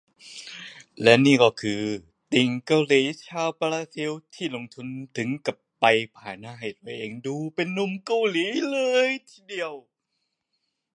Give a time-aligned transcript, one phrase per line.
[2.31, 4.11] ติ่งเกาหลีชาวบราซิล
[4.55, 5.85] ลงทุนถึงกับไป
[6.15, 9.73] ผ่าหน้าให้ตัวเองดูเป็นหนุ่มเกาหลีเลยทีเดียว